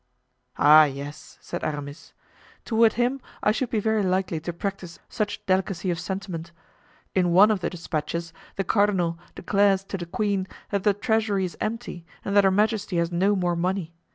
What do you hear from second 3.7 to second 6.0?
very likely to practice such delicacy of